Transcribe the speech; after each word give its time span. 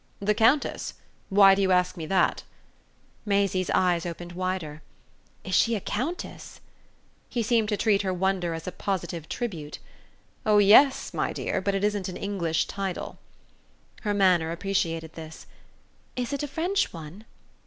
"The 0.19 0.33
Countess? 0.33 0.95
Why 1.29 1.53
do 1.53 1.61
you 1.61 1.71
ask 1.71 1.95
me 1.95 2.07
that?" 2.07 2.41
Maisie's 3.23 3.69
eyes 3.69 4.03
opened 4.03 4.31
wider. 4.31 4.81
"Is 5.43 5.53
she 5.53 5.75
a 5.75 5.79
Countess?" 5.79 6.59
He 7.29 7.43
seemed 7.43 7.69
to 7.69 7.77
treat 7.77 8.01
her 8.01 8.11
wonder 8.11 8.55
as 8.55 8.65
a 8.65 8.71
positive 8.71 9.29
tribute. 9.29 9.77
"Oh 10.43 10.57
yes, 10.57 11.13
my 11.13 11.31
dear, 11.33 11.61
but 11.61 11.75
it 11.75 11.83
isn't 11.83 12.09
an 12.09 12.17
English 12.17 12.65
title." 12.65 13.19
Her 14.01 14.15
manner 14.15 14.51
appreciated 14.51 15.13
this. 15.13 15.45
"Is 16.15 16.33
it 16.33 16.41
a 16.41 16.47
French 16.47 16.91
one?" 16.93 17.23